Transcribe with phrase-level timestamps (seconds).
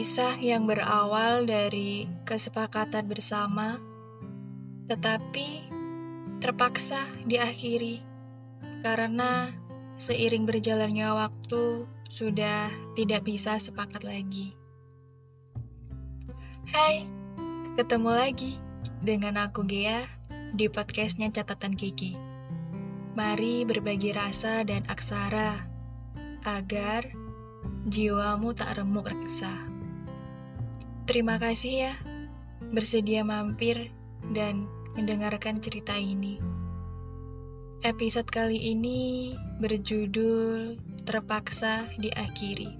[0.00, 3.76] Kisah yang berawal dari kesepakatan bersama,
[4.88, 5.68] tetapi
[6.40, 8.00] terpaksa diakhiri
[8.80, 9.52] karena
[10.00, 14.56] seiring berjalannya waktu sudah tidak bisa sepakat lagi.
[16.72, 17.04] Hai,
[17.76, 18.56] ketemu lagi
[19.04, 20.00] dengan aku Gea
[20.56, 22.16] di podcastnya Catatan Kiki.
[23.20, 25.60] Mari berbagi rasa dan aksara
[26.48, 27.04] agar
[27.84, 29.69] jiwamu tak remuk reksa.
[31.10, 31.94] Terima kasih ya,
[32.70, 33.90] bersedia mampir
[34.30, 36.38] dan mendengarkan cerita ini.
[37.82, 42.78] Episode kali ini berjudul Terpaksa Diakhiri.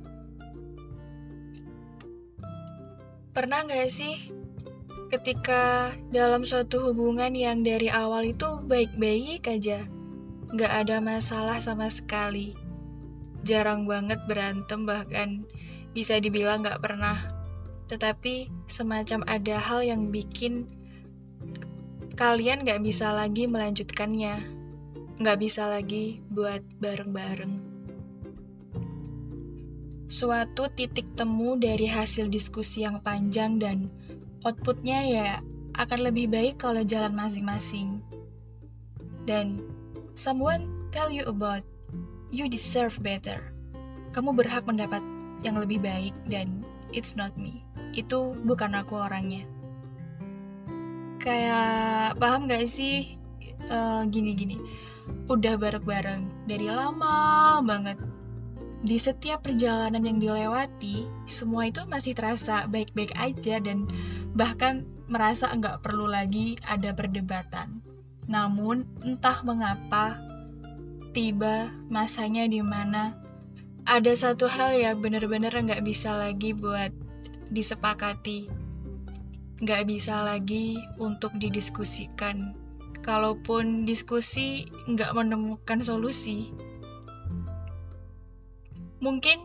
[3.34, 4.14] Pernah gak sih
[5.10, 9.90] ketika dalam suatu hubungan yang dari awal itu baik-baik aja,
[10.54, 12.54] gak ada masalah sama sekali,
[13.42, 15.42] jarang banget berantem bahkan
[15.90, 17.40] bisa dibilang gak pernah
[17.91, 20.71] tetapi semacam ada hal yang bikin
[22.15, 24.38] kalian gak bisa lagi melanjutkannya,
[25.19, 27.59] gak bisa lagi buat bareng-bareng.
[30.07, 33.91] Suatu titik temu dari hasil diskusi yang panjang dan
[34.46, 35.29] outputnya ya
[35.74, 37.99] akan lebih baik kalau jalan masing-masing.
[39.27, 39.66] Dan
[40.15, 41.66] someone tell you about
[42.30, 43.51] you deserve better.
[44.15, 45.02] Kamu berhak mendapat
[45.43, 49.45] yang lebih baik dan it's not me itu bukan aku orangnya.
[51.21, 53.16] Kayak paham gak sih?
[53.71, 54.59] Uh, gini-gini
[55.30, 57.99] udah bareng-bareng dari lama banget.
[58.80, 63.85] Di setiap perjalanan yang dilewati semua itu masih terasa baik-baik aja dan
[64.33, 67.84] bahkan merasa nggak perlu lagi ada perdebatan.
[68.31, 70.16] Namun entah mengapa
[71.11, 73.19] tiba masanya di mana
[73.84, 76.94] ada satu hal yang bener-bener nggak bisa lagi buat
[77.50, 78.47] disepakati.
[79.61, 82.56] Gak bisa lagi untuk didiskusikan.
[83.05, 86.53] Kalaupun diskusi gak menemukan solusi,
[89.00, 89.41] mungkin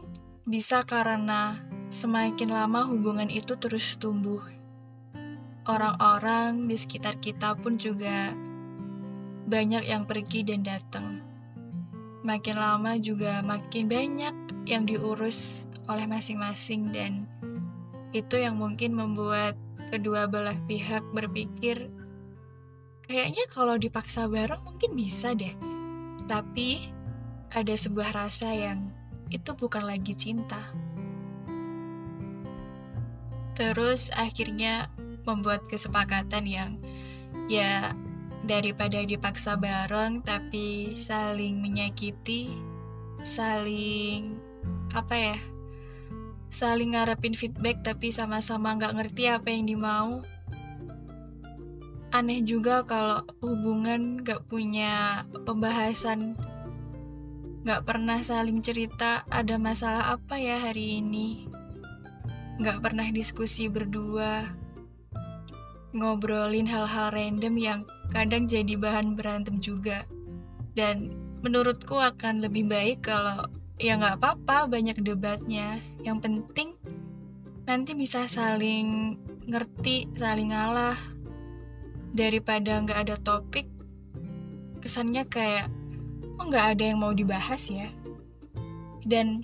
[0.45, 1.57] bisa karena
[1.89, 4.43] semakin lama hubungan itu terus tumbuh.
[5.65, 8.35] Orang-orang di sekitar kita pun juga
[9.49, 11.07] banyak yang pergi dan datang.
[12.21, 14.35] Makin lama juga makin banyak
[14.69, 17.29] yang diurus oleh masing-masing dan
[18.15, 19.59] itu yang mungkin membuat
[19.91, 21.91] kedua belah pihak berpikir
[23.03, 25.51] kayaknya kalau dipaksa bareng mungkin bisa deh.
[26.25, 26.89] Tapi
[27.51, 28.89] ada sebuah rasa yang
[29.29, 30.63] itu bukan lagi cinta.
[33.55, 34.89] Terus akhirnya
[35.27, 36.71] membuat kesepakatan yang
[37.51, 37.93] ya
[38.45, 42.51] daripada dipaksa bareng tapi saling menyakiti,
[43.21, 44.39] saling
[44.95, 45.39] apa ya?
[46.49, 50.23] Saling ngarepin feedback tapi sama-sama nggak ngerti apa yang dimau.
[52.15, 56.39] Aneh juga kalau hubungan nggak punya pembahasan,
[57.67, 61.43] nggak pernah saling cerita ada masalah apa ya hari ini,
[62.61, 64.47] nggak pernah diskusi berdua,
[65.91, 67.79] ngobrolin hal-hal random yang
[68.15, 70.07] kadang jadi bahan berantem juga.
[70.75, 71.11] Dan
[71.43, 75.79] menurutku akan lebih baik kalau ya nggak apa-apa banyak debatnya.
[76.03, 76.69] Yang penting
[77.67, 80.97] nanti bisa saling ngerti saling ngalah.
[82.15, 83.67] Daripada nggak ada topik
[84.79, 85.67] kesannya kayak
[86.39, 87.91] kok nggak ada yang mau dibahas ya?
[89.03, 89.43] Dan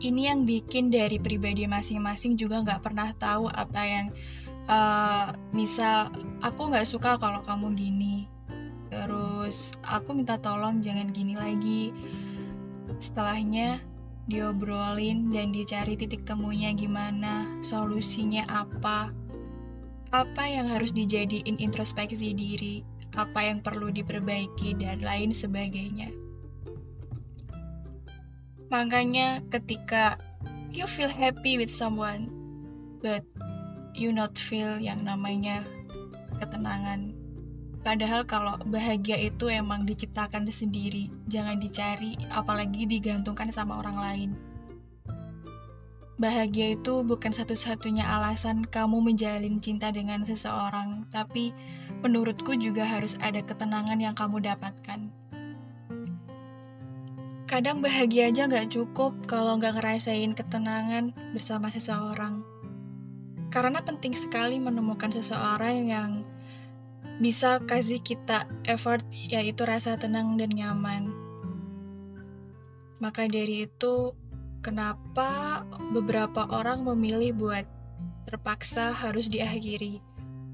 [0.00, 4.06] ini yang bikin dari pribadi masing-masing juga nggak pernah tahu apa yang
[4.66, 6.08] uh, misal
[6.40, 8.16] aku nggak suka kalau kamu gini.
[8.88, 11.90] Terus aku minta tolong jangan gini lagi
[13.00, 13.80] Setelahnya,
[14.24, 19.12] diobrolin dan dicari titik temunya gimana, solusinya apa,
[20.14, 22.86] apa yang harus dijadiin introspeksi diri,
[23.18, 26.08] apa yang perlu diperbaiki, dan lain sebagainya.
[28.72, 30.18] Makanya ketika
[30.74, 32.32] you feel happy with someone,
[32.98, 33.22] but
[33.94, 35.62] you not feel yang namanya
[36.42, 37.14] ketenangan
[37.84, 44.30] Padahal kalau bahagia itu emang diciptakan sendiri, jangan dicari, apalagi digantungkan sama orang lain.
[46.16, 51.52] Bahagia itu bukan satu-satunya alasan kamu menjalin cinta dengan seseorang, tapi
[52.00, 55.12] menurutku juga harus ada ketenangan yang kamu dapatkan.
[57.44, 62.40] Kadang bahagia aja gak cukup kalau gak ngerasain ketenangan bersama seseorang.
[63.52, 66.10] Karena penting sekali menemukan seseorang yang
[67.22, 71.14] bisa kasih kita effort yaitu rasa tenang dan nyaman.
[72.98, 74.14] Maka dari itu,
[74.64, 75.62] kenapa
[75.92, 77.66] beberapa orang memilih buat
[78.24, 80.00] terpaksa harus diakhiri,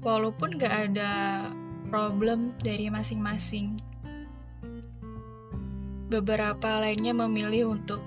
[0.03, 1.47] walaupun gak ada
[1.87, 3.79] problem dari masing-masing.
[6.11, 8.03] Beberapa lainnya memilih untuk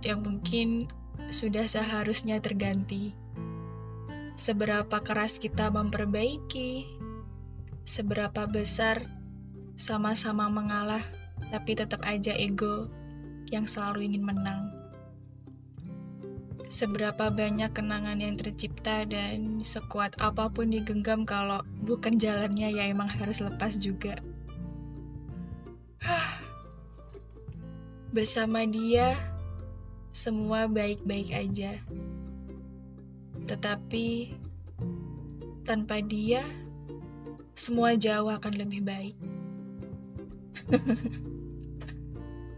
[0.00, 0.88] yang mungkin
[1.28, 3.12] sudah seharusnya terganti.
[4.36, 6.96] Seberapa keras kita memperbaiki,
[7.86, 9.06] seberapa besar
[9.78, 11.00] sama-sama mengalah,
[11.54, 12.90] tapi tetap aja ego
[13.46, 14.74] yang selalu ingin menang.
[16.66, 23.06] Seberapa banyak kenangan yang tercipta dan sekuat apa pun digenggam kalau bukan jalannya ya emang
[23.06, 24.18] harus lepas juga.
[28.10, 29.14] Bersama dia,
[30.10, 31.78] semua baik-baik aja.
[33.46, 34.34] Tetapi
[35.62, 36.42] tanpa dia,
[37.56, 39.16] semua jauh akan lebih baik.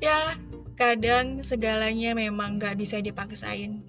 [0.05, 0.35] ya,
[0.75, 3.87] kadang segalanya memang gak bisa dipaksain.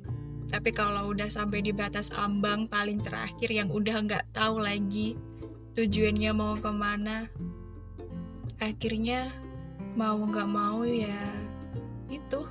[0.49, 5.17] Tapi kalau udah sampai di batas ambang paling terakhir yang udah gak tahu lagi
[5.73, 7.29] tujuannya mau ke mana,
[8.61, 9.29] akhirnya
[9.97, 11.21] mau gak mau ya
[12.09, 12.49] itu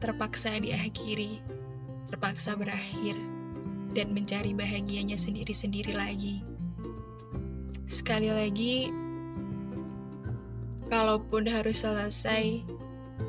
[0.00, 1.44] terpaksa diakhiri,
[2.08, 3.20] terpaksa berakhir,
[3.92, 6.47] dan mencari bahagianya sendiri-sendiri lagi.
[7.88, 8.92] Sekali lagi,
[10.92, 12.60] kalaupun harus selesai,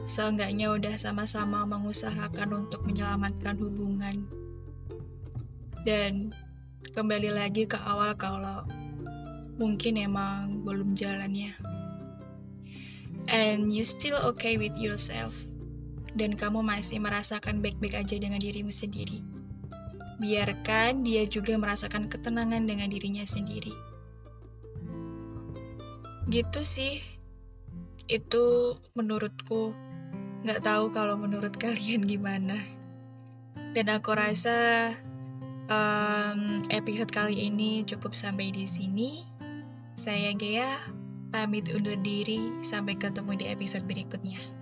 [0.04, 4.28] seenggaknya udah sama-sama mengusahakan untuk menyelamatkan hubungan.
[5.88, 6.36] Dan
[6.92, 8.68] kembali lagi ke awal kalau
[9.56, 11.56] mungkin emang belum jalannya.
[13.32, 15.40] And you still okay with yourself.
[16.20, 19.24] Dan kamu masih merasakan baik-baik aja dengan dirimu sendiri.
[20.20, 23.88] Biarkan dia juga merasakan ketenangan dengan dirinya sendiri.
[26.30, 27.02] Gitu sih.
[28.06, 29.74] Itu menurutku
[30.40, 32.64] Nggak tahu kalau menurut kalian gimana.
[33.76, 34.90] Dan aku rasa
[35.70, 39.28] um, episode kali ini cukup sampai di sini.
[40.00, 40.80] Saya Gea,
[41.30, 42.64] pamit undur diri.
[42.64, 44.59] Sampai ketemu di episode berikutnya.